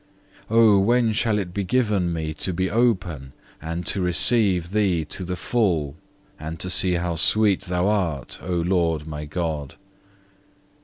Oh 0.49 0.79
when 0.79 1.11
shall 1.11 1.37
it 1.37 1.53
be 1.53 1.63
given 1.63 2.11
me 2.11 2.33
to 2.33 2.53
be 2.53 2.71
open 2.71 3.33
to 3.85 4.01
receive 4.01 4.71
Thee 4.71 5.05
to 5.05 5.23
the 5.23 5.35
full, 5.35 5.95
and 6.39 6.59
to 6.59 6.71
see 6.71 6.93
how 6.93 7.13
sweet 7.17 7.61
Thou 7.65 7.85
art, 7.87 8.39
O 8.41 8.55
Lord 8.55 9.05
my 9.05 9.25
God? 9.25 9.75